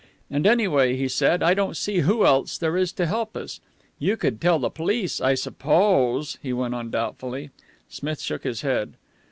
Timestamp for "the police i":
4.57-5.35